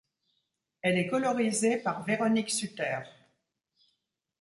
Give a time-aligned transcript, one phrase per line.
[0.81, 3.01] Elle est colorisée par Véronique Sutter.